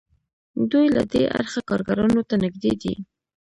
[0.71, 2.93] دوی له دې اړخه کارګرانو ته نږدې دي.